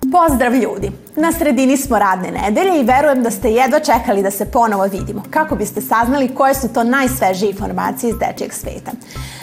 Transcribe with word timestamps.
Pozdrav 0.00 0.54
ljudi! 0.54 0.90
Na 1.16 1.32
sredini 1.32 1.76
smo 1.76 1.98
radne 1.98 2.30
nedelje 2.30 2.80
i 2.80 2.84
verujem 2.84 3.22
da 3.22 3.30
ste 3.30 3.50
jedva 3.50 3.80
čekali 3.80 4.22
da 4.22 4.30
se 4.30 4.50
ponovo 4.50 4.84
vidimo, 4.84 5.22
kako 5.30 5.56
biste 5.56 5.80
saznali 5.80 6.34
koje 6.34 6.54
su 6.54 6.68
to 6.68 6.84
najsvežije 6.84 7.50
informacije 7.50 8.10
iz 8.10 8.16
dečijeg 8.18 8.52
sveta. 8.52 8.90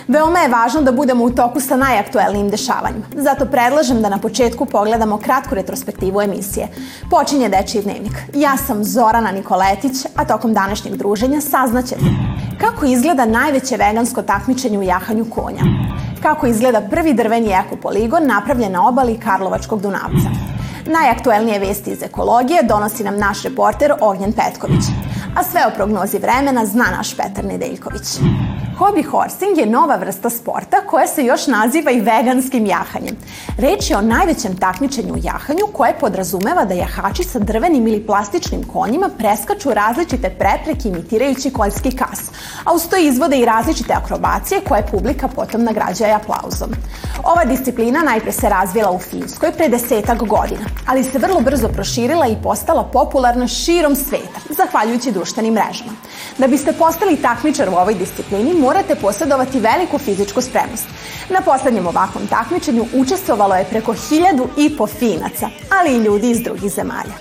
Veoma 0.07 0.39
je 0.39 0.49
važno 0.49 0.81
da 0.81 0.91
budemo 0.91 1.23
u 1.23 1.31
toku 1.31 1.59
sa 1.59 1.75
najaktuelnijim 1.75 2.49
dešavanjima, 2.49 3.05
zato 3.15 3.45
predlažem 3.45 4.01
da 4.01 4.09
na 4.09 4.17
početku 4.17 4.65
pogledamo 4.65 5.17
kratku 5.17 5.55
retrospektivu 5.55 6.21
emisije. 6.21 6.67
Počinje 7.09 7.49
Dečiji 7.49 7.81
dnevnik. 7.81 8.13
Ja 8.33 8.57
sam 8.57 8.83
Zorana 8.83 9.31
Nikoletić, 9.31 10.05
a 10.15 10.25
tokom 10.25 10.53
današnjeg 10.53 10.95
druženja 10.95 11.41
saznaćete 11.41 12.05
kako 12.61 12.85
izgleda 12.85 13.25
najveće 13.25 13.77
vegansko 13.77 14.21
takmičenje 14.21 14.79
u 14.79 14.83
jahanju 14.83 15.25
konja, 15.29 15.63
kako 16.21 16.47
izgleda 16.47 16.81
prvi 16.81 17.13
drveni 17.13 17.53
ekopoligon 17.65 18.27
napravljen 18.27 18.71
na 18.71 18.87
obali 18.87 19.19
Karlovačkog 19.19 19.81
Dunavca, 19.81 20.29
Najaktuelnije 20.85 21.59
vesti 21.59 21.91
iz 21.91 22.03
ekologije 22.03 22.63
donosi 22.63 23.03
nam 23.03 23.17
naš 23.17 23.43
reporter 23.43 23.93
Ognjen 24.01 24.33
Petković. 24.33 24.83
A 25.35 25.43
sve 25.43 25.61
o 25.67 25.75
prognozi 25.75 26.17
vremena 26.17 26.65
zna 26.65 26.85
naš 26.97 27.17
Petar 27.17 27.45
Nedeljković. 27.45 28.05
Hobby 28.79 29.03
horsing 29.03 29.57
je 29.57 29.65
nova 29.65 29.95
vrsta 29.95 30.29
sporta 30.29 30.77
koja 30.87 31.07
se 31.07 31.25
još 31.25 31.47
naziva 31.47 31.91
i 31.91 32.01
veganskim 32.01 32.65
jahanjem. 32.65 33.15
Reč 33.57 33.89
je 33.89 33.97
o 33.97 34.01
najvećem 34.01 34.57
takmičenju 34.57 35.13
u 35.13 35.17
jahanju 35.23 35.65
koje 35.73 35.99
podrazumeva 35.99 36.65
da 36.65 36.73
jahači 36.73 37.23
sa 37.23 37.39
drvenim 37.39 37.87
ili 37.87 38.05
plastičnim 38.05 38.63
konjima 38.63 39.09
preskaču 39.17 39.73
različite 39.73 40.29
prepreke 40.29 40.89
imitirajući 40.89 41.53
koljski 41.53 41.91
kas, 41.91 42.21
a 42.63 42.73
uz 42.73 42.87
to 42.89 42.97
izvode 42.97 43.37
i 43.37 43.45
različite 43.45 43.93
akrobacije 43.93 44.61
koje 44.67 44.87
publika 44.91 45.27
potom 45.27 45.63
nagrađaje 45.63 46.13
aplauzom. 46.13 46.69
Ova 47.23 47.45
disciplina 47.45 47.99
najpre 47.99 48.31
se 48.31 48.49
razvila 48.49 48.91
u 48.91 48.99
Finskoj 48.99 49.51
pre 49.51 49.69
desetak 49.69 50.23
godina, 50.23 50.65
ali 50.87 51.03
se 51.03 51.19
vrlo 51.19 51.41
brzo 51.41 51.67
proširila 51.67 52.27
i 52.27 52.37
postala 52.43 52.83
popularna 52.83 53.47
širom 53.47 53.95
sveta, 53.95 54.39
zahvaljujući 54.49 55.11
društvenim 55.11 55.53
mrežama. 55.53 55.91
Da 56.37 56.47
biste 56.47 56.73
postali 56.73 57.17
takmičar 57.21 57.69
u 57.69 57.75
ovoj 57.75 57.93
disciplini, 57.93 58.53
morate 58.65 58.95
posjedovati 58.95 59.59
veliku 59.59 59.97
fizičku 59.97 60.41
spremnost. 60.41 60.87
Na 61.29 61.41
poslednjem 61.41 61.87
ovakvom 61.87 62.27
takmičenju 62.27 62.85
učestvovalo 62.93 63.55
je 63.55 63.65
preko 63.69 63.93
hiljadu 63.93 64.47
i 64.57 64.77
po 64.77 64.87
finaca, 64.87 65.49
ali 65.79 65.95
i 65.95 66.03
ljudi 66.03 66.29
iz 66.29 66.41
drugih 66.41 66.71
zemalja. 66.71 67.15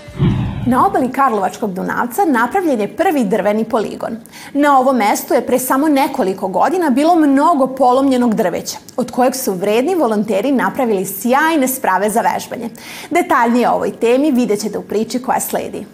Na 0.67 0.87
obali 0.87 1.13
Karlovačkog 1.13 1.75
Dunavca 1.75 2.25
napravljen 2.25 2.81
je 2.81 2.97
prvi 2.97 3.25
drveni 3.25 3.65
poligon. 3.65 4.17
Na 4.53 4.79
ovom 4.79 4.97
mestu 4.97 5.35
je 5.35 5.47
pre 5.47 5.59
samo 5.59 5.89
nekoliko 5.89 6.49
godina 6.49 6.91
bilo 6.91 7.15
mnogo 7.15 7.67
polomljenog 7.67 8.35
drveća, 8.35 8.79
od 8.97 9.11
kojeg 9.11 9.35
su 9.35 9.53
vredni 9.53 9.95
volonteri 9.95 10.53
napravili 10.53 11.07
sjajne 11.07 11.69
sprave 11.69 12.11
za 12.11 12.21
vežbanje. 12.21 12.71
Detaljnije 13.11 13.69
o 13.69 13.75
ovoj 13.75 13.93
temi 13.93 14.31
vidjet 14.31 14.61
ćete 14.61 14.79
u 14.79 14.83
priči 14.83 15.23
koja 15.23 15.41
sledi. 15.41 15.87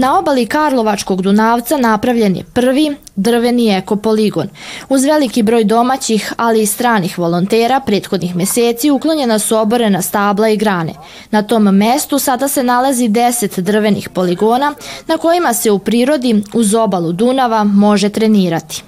Na 0.00 0.18
obali 0.18 0.46
Karlovačkog 0.46 1.22
Dunavca 1.22 1.76
napravljen 1.76 2.36
je 2.36 2.44
prvi 2.54 2.96
drveni 3.16 3.76
ekopoligon. 3.76 4.48
Uz 4.88 5.04
veliki 5.04 5.42
broj 5.42 5.64
domaćih, 5.64 6.32
ali 6.36 6.62
i 6.62 6.66
stranih 6.66 7.18
volontera 7.18 7.80
prethodnih 7.80 8.36
meseci 8.36 8.90
uklonjena 8.90 9.38
su 9.38 9.56
oborena 9.56 10.02
stabla 10.02 10.48
i 10.48 10.56
grane. 10.56 10.94
Na 11.30 11.42
tom 11.42 11.62
mestu 11.62 12.18
sada 12.18 12.48
se 12.48 12.62
nalazi 12.62 13.08
10 13.08 13.60
drvenih 13.60 14.08
poligona 14.08 14.74
na 15.06 15.16
kojima 15.16 15.54
se 15.54 15.70
u 15.70 15.78
prirodi 15.78 16.42
uz 16.54 16.74
obalu 16.74 17.12
Dunava 17.12 17.64
može 17.64 18.08
trenirati. 18.08 18.82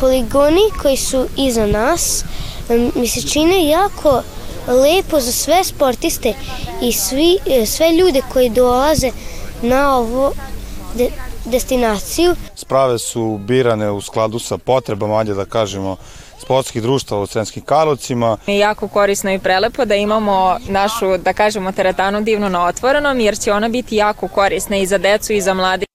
Poligoni 0.00 0.62
koji 0.82 0.96
su 0.96 1.26
iza 1.36 1.66
nas 1.66 2.24
mi 2.94 3.08
se 3.08 3.22
čine 3.22 3.68
jako 3.68 4.22
lepo 4.68 5.20
za 5.20 5.32
sve 5.32 5.64
sportiste 5.64 6.34
i 6.82 6.92
svi, 6.92 7.38
sve 7.66 7.92
ljude 7.92 8.20
koji 8.32 8.50
dolaze 8.50 9.06
na 9.06 9.37
ovo 9.98 10.32
de, 10.94 11.10
destinaciju. 11.44 12.34
Sprave 12.54 12.98
su 12.98 13.38
birane 13.40 13.90
u 13.90 14.00
skladu 14.00 14.38
sa 14.38 14.58
potrebama, 14.58 15.18
ajde 15.18 15.34
da 15.34 15.44
kažemo, 15.44 15.96
sportskih 16.40 16.82
društava 16.82 17.22
u 17.22 17.26
Srenskim 17.26 17.62
Karlovcima. 17.62 18.36
Je 18.46 18.58
jako 18.58 18.88
korisno 18.88 19.32
i 19.32 19.38
prelepo 19.38 19.84
da 19.84 19.94
imamo 19.94 20.56
našu, 20.68 21.16
da 21.18 21.32
kažemo, 21.32 21.72
teretanu 21.72 22.20
divno 22.20 22.48
na 22.48 22.66
otvorenom, 22.66 23.20
jer 23.20 23.38
će 23.38 23.52
ona 23.52 23.68
biti 23.68 23.96
jako 23.96 24.28
korisna 24.28 24.76
i 24.76 24.86
za 24.86 24.98
decu 24.98 25.32
i 25.32 25.40
za 25.40 25.54
mlade. 25.54 25.87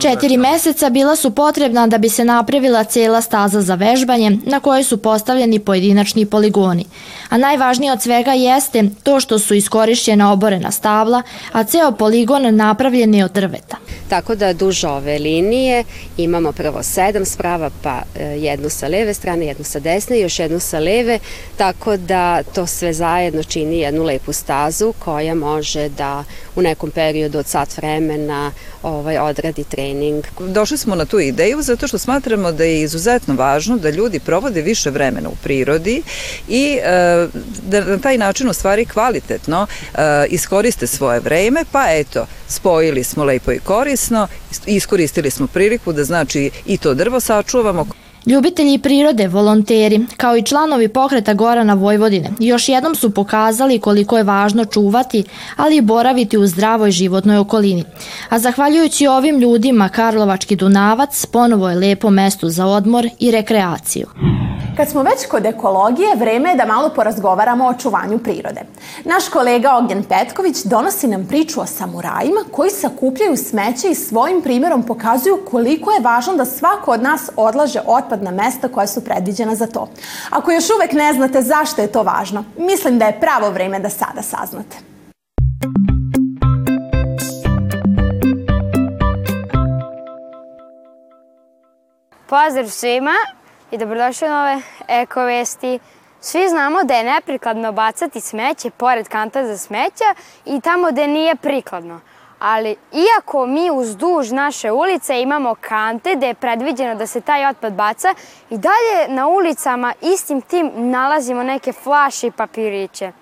Četiri 0.00 0.36
meseca 0.36 0.90
bila 0.90 1.16
su 1.16 1.30
potrebna 1.30 1.86
da 1.86 1.98
bi 1.98 2.08
se 2.08 2.24
napravila 2.24 2.84
cela 2.84 3.20
staza 3.20 3.60
za 3.60 3.74
vežbanje 3.74 4.38
na 4.44 4.60
kojoj 4.60 4.84
su 4.84 5.02
postavljeni 5.02 5.58
pojedinačni 5.58 6.26
poligoni. 6.26 6.84
A 7.28 7.38
najvažnije 7.38 7.92
od 7.92 8.02
svega 8.02 8.32
jeste 8.32 8.84
to 9.02 9.20
što 9.20 9.38
su 9.38 9.54
iskorišćena 9.54 10.32
oborena 10.32 10.70
stabla, 10.70 11.22
a 11.52 11.64
ceo 11.64 11.92
poligon 11.92 12.56
napravljen 12.56 13.14
je 13.14 13.24
od 13.24 13.32
drveta. 13.32 13.76
Tako 14.08 14.34
da 14.34 14.52
duž 14.52 14.84
ove 14.84 15.18
linije 15.18 15.84
imamo 16.16 16.52
prvo 16.52 16.82
sedam 16.82 17.24
sprava, 17.24 17.70
pa 17.82 18.02
e, 18.16 18.24
jednu 18.24 18.68
sa 18.68 18.88
leve 18.88 19.14
strane, 19.14 19.46
jednu 19.46 19.64
sa 19.64 19.78
desne 19.78 20.18
i 20.18 20.22
još 20.22 20.38
jednu 20.38 20.60
sa 20.60 20.78
leve, 20.78 21.18
tako 21.56 21.96
da 21.96 22.42
to 22.42 22.66
sve 22.66 22.92
zajedno 22.92 23.42
čini 23.42 23.78
jednu 23.78 24.02
lepu 24.02 24.32
stazu 24.32 24.92
koja 24.98 25.34
može 25.34 25.88
da 25.88 26.24
u 26.56 26.62
nekom 26.62 26.90
periodu 26.90 27.38
od 27.38 27.46
sat 27.46 27.76
vremena 27.76 28.52
ovaj, 28.82 29.18
odradi 29.48 29.64
trening. 29.64 30.24
Došli 30.40 30.78
smo 30.78 30.94
na 30.94 31.04
tu 31.04 31.20
ideju 31.20 31.62
zato 31.62 31.88
što 31.88 31.98
smatramo 31.98 32.52
da 32.52 32.64
je 32.64 32.82
izuzetno 32.82 33.34
važno 33.34 33.76
da 33.76 33.90
ljudi 33.90 34.20
provode 34.20 34.62
više 34.62 34.90
vremena 34.90 35.28
u 35.28 35.36
prirodi 35.42 36.02
i 36.48 36.78
e, 36.82 37.26
da 37.62 37.84
na 37.84 37.98
taj 37.98 38.18
način 38.18 38.48
u 38.48 38.52
stvari 38.52 38.84
kvalitetno 38.84 39.66
e, 39.66 40.26
iskoriste 40.28 40.86
svoje 40.86 41.20
vreme, 41.20 41.64
pa 41.72 41.86
eto, 41.90 42.26
spojili 42.48 43.04
smo 43.04 43.24
lepo 43.24 43.52
i 43.52 43.58
korisno, 43.58 44.28
iskoristili 44.66 45.30
smo 45.30 45.46
priliku 45.46 45.92
da 45.92 46.04
znači 46.04 46.50
i 46.66 46.78
to 46.78 46.94
drvo 46.94 47.20
sačuvamo. 47.20 47.86
Ljubitelji 48.28 48.78
prirode, 48.78 49.28
volonteri, 49.28 50.06
kao 50.16 50.36
i 50.36 50.42
članovi 50.42 50.88
pokreta 50.88 51.34
Gorana 51.34 51.74
Vojvodine, 51.74 52.30
još 52.38 52.68
jednom 52.68 52.94
su 52.94 53.10
pokazali 53.10 53.78
koliko 53.78 54.16
je 54.16 54.22
važno 54.22 54.64
čuvati, 54.64 55.24
ali 55.56 55.76
i 55.76 55.80
boraviti 55.80 56.38
u 56.38 56.46
zdravoj 56.46 56.90
životnoj 56.90 57.38
okolini. 57.38 57.84
A 58.28 58.38
zahvaljujući 58.38 59.06
ovim 59.06 59.38
ljudima, 59.38 59.88
Karlovački 59.88 60.56
Dunavac 60.56 61.26
ponovo 61.26 61.70
je 61.70 61.76
lepo 61.76 62.10
mesto 62.10 62.48
za 62.48 62.66
odmor 62.66 63.08
i 63.18 63.30
rekreaciju. 63.30 64.06
Kad 64.78 64.88
smo 64.88 65.02
već 65.02 65.26
kod 65.26 65.46
ekologije, 65.46 66.16
vreme 66.16 66.50
je 66.50 66.56
da 66.56 66.66
malo 66.66 66.88
porazgovaramo 66.88 67.64
o 67.64 67.70
očuvanju 67.70 68.18
prirode. 68.18 68.60
Naš 69.04 69.28
kolega 69.28 69.76
Ognjen 69.76 70.04
Petković 70.04 70.64
donosi 70.64 71.06
nam 71.06 71.26
priču 71.26 71.60
o 71.60 71.66
samurajima 71.66 72.40
koji 72.52 72.70
sakupljaju 72.70 73.36
smeće 73.36 73.90
i 73.90 73.94
svojim 73.94 74.42
primjerom 74.42 74.82
pokazuju 74.82 75.40
koliko 75.50 75.90
je 75.90 76.00
važno 76.00 76.36
da 76.36 76.44
svako 76.44 76.92
od 76.92 77.02
nas 77.02 77.30
odlaže 77.36 77.80
otpad 77.86 78.22
na 78.22 78.30
mesta 78.30 78.68
koja 78.68 78.86
su 78.86 79.04
predviđena 79.04 79.54
za 79.54 79.66
to. 79.66 79.88
Ako 80.30 80.52
još 80.52 80.70
uvek 80.70 80.92
ne 80.92 81.12
znate 81.12 81.42
zašto 81.42 81.82
je 81.82 81.92
to 81.92 82.02
važno, 82.02 82.44
mislim 82.58 82.98
da 82.98 83.04
je 83.04 83.20
pravo 83.20 83.50
vreme 83.50 83.80
da 83.80 83.90
sada 83.90 84.22
saznate. 84.22 84.76
Pozdrav 92.26 92.68
svima! 92.68 93.37
I 93.70 93.78
dobrodošli 93.78 94.28
u 94.28 94.30
nove 94.30 94.60
Eko 94.88 95.22
Vesti. 95.22 95.78
Svi 96.20 96.48
znamo 96.48 96.84
da 96.84 96.94
je 96.94 97.04
neprikladno 97.04 97.72
bacati 97.72 98.20
smeće 98.20 98.70
pored 98.70 99.08
kanta 99.08 99.46
za 99.46 99.58
smeća 99.58 100.14
i 100.44 100.60
tamo 100.60 100.90
gde 100.90 101.06
nije 101.06 101.36
prikladno. 101.36 102.00
Ali 102.38 102.76
iako 102.92 103.46
mi 103.46 103.70
uz 103.70 103.96
duž 103.96 104.30
naše 104.30 104.70
ulice 104.70 105.22
imamo 105.22 105.54
kante 105.60 106.14
gde 106.16 106.26
je 106.26 106.34
predviđeno 106.34 106.94
da 106.94 107.06
se 107.06 107.20
taj 107.20 107.46
otpad 107.46 107.72
baca, 107.72 108.14
i 108.50 108.58
dalje 108.58 109.08
na 109.08 109.28
ulicama 109.28 109.94
istim 110.02 110.40
tim 110.40 110.70
nalazimo 110.74 111.42
neke 111.42 111.72
flaše 111.72 112.26
i 112.26 112.30
papiriće. 112.30 113.12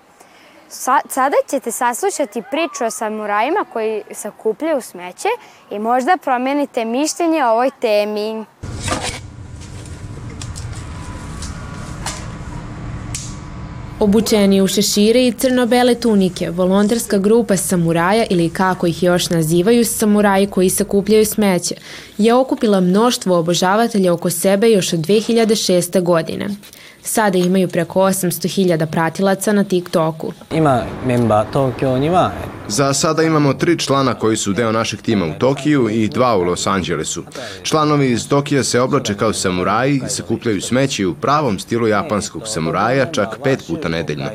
Sa, 0.69 0.99
sada 1.09 1.35
ćete 1.49 1.71
saslušati 1.71 2.43
priču 2.51 2.85
o 2.85 2.89
samurajima 2.89 3.65
koji 3.73 4.03
sakupljaju 4.11 4.81
smeće 4.81 5.29
i 5.69 5.79
možda 5.79 6.17
promenite 6.17 6.85
mišljenje 6.85 7.45
o 7.45 7.51
ovoj 7.51 7.71
temi. 7.79 8.45
Obučeni 13.99 14.61
u 14.61 14.67
šešire 14.67 15.27
i 15.27 15.31
crno-bele 15.31 15.95
tunike, 15.95 16.49
volonterska 16.49 17.17
grupa 17.17 17.57
samuraja 17.57 18.25
ili 18.29 18.49
kako 18.49 18.87
ih 18.87 19.03
još 19.03 19.29
nazivaju 19.29 19.85
samuraji 19.85 20.47
koji 20.47 20.69
sakupljaju 20.69 21.25
smeće, 21.25 21.75
je 22.17 22.33
okupila 22.33 22.79
mnoštvo 22.79 23.37
obožavatelja 23.37 24.13
oko 24.13 24.29
sebe 24.29 24.69
još 24.69 24.93
od 24.93 24.99
2006. 24.99 26.01
godine. 26.01 26.49
Sada 27.07 27.37
imaju 27.37 27.67
preko 27.67 27.99
800.000 27.99 28.85
pratilaca 28.85 29.53
na 29.53 29.63
TikToku. 29.63 30.33
Ima 30.51 30.83
memba 31.05 31.45
Tokyo 31.53 31.99
ni 31.99 32.09
wa 32.09 32.29
Za 32.67 32.93
sada 32.93 33.23
imamo 33.23 33.53
tri 33.53 33.79
člana 33.79 34.13
koji 34.13 34.37
su 34.37 34.53
deo 34.53 34.71
našeg 34.71 35.01
tima 35.01 35.25
u 35.25 35.33
Tokiju 35.39 35.89
i 35.89 36.07
dva 36.07 36.37
u 36.37 36.43
Los 36.43 36.67
Angelesu. 36.67 37.23
Članovi 37.63 38.11
iz 38.11 38.27
Tokija 38.29 38.63
se 38.63 38.81
oblače 38.81 39.15
kao 39.15 39.33
samuraji 39.33 40.01
i 40.05 40.09
sakupljaju 40.09 40.61
smeće 40.61 41.07
u 41.07 41.15
pravom 41.15 41.59
stilu 41.59 41.87
japanskog 41.87 42.41
samuraja 42.45 43.05
čak 43.11 43.37
pet 43.43 43.63
puta 43.67 43.89
nedeljno. 43.89 44.29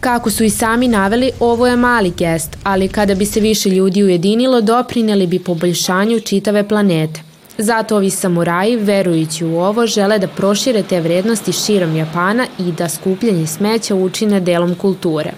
Kako 0.00 0.30
su 0.30 0.44
i 0.44 0.50
sami 0.50 0.88
naveli, 0.88 1.30
ovo 1.40 1.66
je 1.66 1.76
mali 1.76 2.12
gest, 2.16 2.56
ali 2.62 2.88
kada 2.88 3.14
bi 3.14 3.26
se 3.26 3.40
više 3.40 3.68
ljudi 3.68 4.02
ujedinilo, 4.04 4.60
doprineli 4.60 5.26
bi 5.26 5.38
poboljšanju 5.38 6.20
čitave 6.20 6.68
planete. 6.68 7.33
Zato 7.58 7.96
ovi 7.96 8.10
samuraji, 8.10 8.76
verujući 8.76 9.44
u 9.44 9.60
ovo, 9.60 9.86
žele 9.86 10.18
da 10.18 10.28
prošire 10.28 10.82
te 10.82 11.00
vrednosti 11.00 11.52
širom 11.52 11.96
Japana 11.96 12.46
i 12.58 12.72
da 12.72 12.88
skupljanje 12.88 13.46
smeća 13.46 13.94
učine 13.94 14.40
delom 14.40 14.74
kulture. 14.74 15.32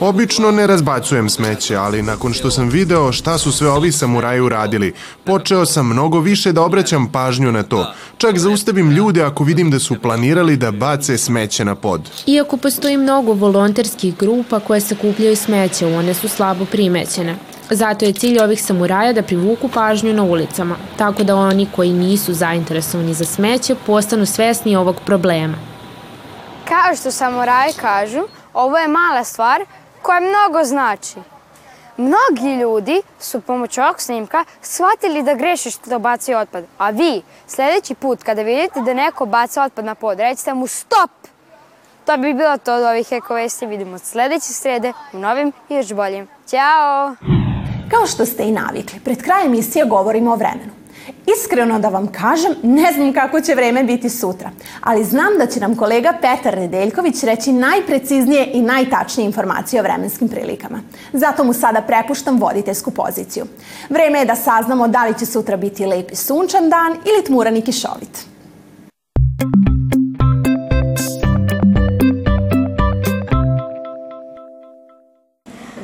Obično 0.00 0.50
ne 0.50 0.66
razbacujem 0.66 1.28
smeće, 1.28 1.76
ali 1.76 2.02
nakon 2.02 2.32
što 2.32 2.50
sam 2.50 2.68
video 2.68 3.12
šta 3.12 3.38
su 3.38 3.52
sve 3.52 3.68
ovi 3.70 3.92
samuraji 3.92 4.40
uradili, 4.40 4.94
počeo 5.24 5.66
sam 5.66 5.86
mnogo 5.86 6.20
više 6.20 6.52
da 6.52 6.62
obraćam 6.62 7.12
pažnju 7.12 7.52
na 7.52 7.62
to. 7.62 7.92
Čak 8.18 8.38
zaustavim 8.38 8.90
ljude 8.90 9.22
ako 9.22 9.44
vidim 9.44 9.70
da 9.70 9.78
su 9.78 10.00
planirali 10.02 10.56
da 10.56 10.70
bace 10.70 11.18
smeće 11.18 11.64
na 11.64 11.74
pod. 11.74 12.10
Iako 12.26 12.56
postoji 12.56 12.96
mnogo 12.96 13.32
volonterskih 13.32 14.16
grupa 14.16 14.60
koje 14.60 14.80
sakupljaju 14.80 15.36
smeće, 15.36 15.86
one 15.86 16.14
su 16.14 16.28
slabo 16.28 16.64
primećene. 16.64 17.36
Zato 17.70 18.04
je 18.04 18.12
cilj 18.12 18.38
ovih 18.40 18.62
samuraja 18.62 19.12
da 19.12 19.22
privuku 19.22 19.68
pažnju 19.68 20.12
na 20.12 20.22
ulicama, 20.22 20.76
tako 20.98 21.22
da 21.22 21.36
oni 21.36 21.68
koji 21.76 21.92
nisu 21.92 22.32
zainteresovani 22.32 23.14
za 23.14 23.24
smeće 23.24 23.74
postanu 23.86 24.26
svesni 24.26 24.76
ovog 24.76 24.96
problema. 25.06 25.58
Kao 26.68 26.96
što 26.96 27.10
samuraji 27.10 27.72
kažu, 27.72 28.22
ovo 28.54 28.78
je 28.78 28.88
mala 28.88 29.24
stvar 29.24 29.64
koja 30.02 30.20
mnogo 30.20 30.64
znači. 30.64 31.14
Mnogi 31.96 32.60
ljudi 32.60 33.02
su 33.20 33.40
pomoću 33.40 33.80
ovog 33.80 34.00
snimka 34.00 34.44
shvatili 34.62 35.22
da 35.22 35.34
greše 35.34 35.70
što 35.70 35.98
baci 35.98 36.34
otpad. 36.34 36.64
A 36.78 36.90
vi, 36.90 37.22
sledeći 37.46 37.94
put 37.94 38.22
kada 38.22 38.42
vidite 38.42 38.80
da 38.80 38.94
neko 38.94 39.26
baca 39.26 39.62
otpad 39.62 39.84
na 39.84 39.94
pod, 39.94 40.18
recite 40.18 40.54
mu 40.54 40.66
stop! 40.66 41.10
To 42.06 42.16
bi 42.16 42.34
bilo 42.34 42.58
to 42.58 42.74
od 42.74 42.82
ovih 42.82 43.06
ekovesti. 43.10 43.66
Vidimo 43.66 43.98
sledeće 43.98 44.52
srede 44.52 44.92
u 45.12 45.18
novim 45.18 45.52
i 45.68 45.74
još 45.74 45.92
boljim. 45.92 46.28
Ćao! 46.50 47.39
Kao 47.90 48.06
što 48.06 48.26
ste 48.26 48.42
i 48.42 48.52
navikli, 48.52 49.00
pred 49.04 49.22
krajem 49.22 49.46
emisije 49.46 49.84
govorimo 49.84 50.32
o 50.32 50.36
vremenu. 50.36 50.70
Iskreno 51.38 51.78
da 51.78 51.88
vam 51.88 52.06
kažem, 52.06 52.54
ne 52.62 52.92
znam 52.92 53.12
kako 53.12 53.40
će 53.40 53.54
vreme 53.54 53.84
biti 53.84 54.10
sutra, 54.10 54.50
ali 54.80 55.04
znam 55.04 55.38
da 55.38 55.46
će 55.46 55.60
nam 55.60 55.76
kolega 55.76 56.12
Petar 56.20 56.58
Nedeljković 56.58 57.22
reći 57.22 57.52
najpreciznije 57.52 58.50
i 58.52 58.62
najtačnije 58.62 59.26
informacije 59.26 59.80
o 59.80 59.82
vremenskim 59.82 60.28
prilikama. 60.28 60.80
Zato 61.12 61.44
mu 61.44 61.52
sada 61.52 61.82
prepuštam 61.82 62.38
voditeljsku 62.38 62.90
poziciju. 62.90 63.44
Vreme 63.88 64.18
je 64.18 64.24
da 64.24 64.34
saznamo 64.34 64.88
da 64.88 65.06
li 65.06 65.18
će 65.18 65.26
sutra 65.26 65.56
biti 65.56 65.86
lep 65.86 66.10
i 66.12 66.16
sunčan 66.16 66.70
dan 66.70 66.92
ili 66.92 67.24
tmuran 67.26 67.56
i 67.56 67.62
kišovit. 67.62 68.26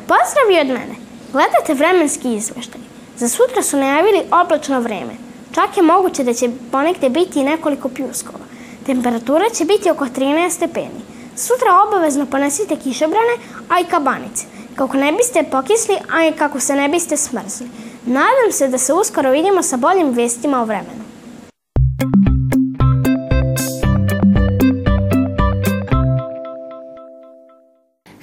Pozdrav 0.06 0.50
i 0.52 0.61
od 0.61 0.67
mene! 0.67 1.06
Gledajte 1.32 1.75
vremenski 1.75 2.34
izveštaj. 2.34 2.81
Za 3.17 3.28
sutra 3.28 3.62
su 3.62 3.76
najavili 3.76 4.23
oblačno 4.31 4.81
vreme. 4.81 5.14
Čak 5.55 5.76
je 5.76 5.82
moguće 5.82 6.25
da 6.25 6.34
će 6.34 6.50
ponegde 6.73 7.08
biti 7.08 7.40
i 7.40 7.44
nekoliko 7.44 7.88
pljuskova. 7.88 8.44
Temperatura 8.87 9.44
će 9.55 9.64
biti 9.64 9.90
oko 9.90 10.05
13 10.05 10.50
stepeni. 10.50 11.00
Sutra 11.37 11.82
obavezno 11.87 12.26
ponesite 12.26 12.76
kišobrane, 12.76 13.37
a 13.69 13.81
i 13.81 13.84
kabanice, 13.84 14.46
kako 14.75 14.96
ne 14.96 15.12
biste 15.12 15.43
pokisli, 15.43 15.96
a 16.12 16.26
i 16.26 16.32
kako 16.32 16.61
se 16.61 16.75
ne 16.75 16.88
biste 16.88 17.17
smrzli. 17.17 17.67
Nadam 18.06 18.52
se 18.52 18.69
da 18.69 18.78
se 18.78 18.93
uskoro 18.93 19.31
vidimo 19.31 19.62
sa 19.62 19.76
boljim 19.76 20.11
vestima 20.11 20.61
o 20.61 20.64
vremenu. 20.64 21.05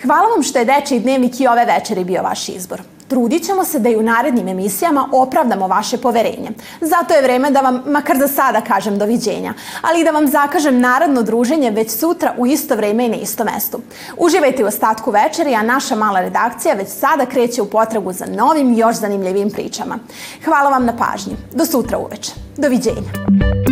Hvala 0.05 0.27
vam 0.29 0.43
što 0.43 0.59
je 0.59 0.65
Dečiji 0.65 0.99
dnevnik 0.99 1.39
i 1.39 1.47
ove 1.47 1.65
večeri 1.65 2.03
bio 2.03 2.23
vaš 2.23 2.49
izbor. 2.49 2.81
Trudit 3.13 3.45
ćemo 3.45 3.65
se 3.65 3.79
da 3.79 3.89
i 3.89 3.95
u 3.95 4.01
narednim 4.03 4.47
emisijama 4.47 5.09
opravdamo 5.11 5.67
vaše 5.67 5.97
poverenje. 5.97 6.51
Zato 6.81 7.13
je 7.13 7.21
vreme 7.21 7.51
da 7.51 7.61
vam, 7.61 7.83
makar 7.85 8.17
za 8.17 8.27
sada, 8.27 8.61
kažem 8.61 8.97
doviđenja, 8.97 9.53
ali 9.81 10.01
i 10.01 10.03
da 10.03 10.11
vam 10.11 10.27
zakažem 10.27 10.79
narodno 10.79 11.21
druženje 11.21 11.71
već 11.71 11.91
sutra 11.91 12.33
u 12.37 12.47
isto 12.47 12.75
vreme 12.75 13.05
i 13.05 13.09
na 13.09 13.15
isto 13.15 13.43
mestu. 13.43 13.81
Uživajte 14.17 14.63
u 14.63 14.67
ostatku 14.67 15.11
večeri, 15.11 15.55
a 15.55 15.61
naša 15.61 15.95
mala 15.95 16.21
redakcija 16.21 16.73
već 16.75 16.89
sada 16.89 17.25
kreće 17.25 17.61
u 17.61 17.69
potragu 17.69 18.13
za 18.13 18.25
novim, 18.25 18.73
još 18.73 18.95
zanimljivim 18.95 19.51
pričama. 19.51 19.99
Hvala 20.45 20.69
vam 20.69 20.85
na 20.85 20.97
pažnji. 20.97 21.35
Do 21.51 21.65
sutra 21.65 21.97
uveče. 21.97 22.31
Doviđenja. 22.57 23.62